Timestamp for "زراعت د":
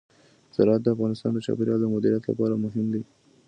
0.55-0.87